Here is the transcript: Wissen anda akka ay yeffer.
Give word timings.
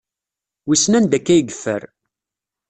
Wissen 0.67 0.97
anda 0.97 1.15
akka 1.17 1.31
ay 1.33 1.41
yeffer. 1.47 1.83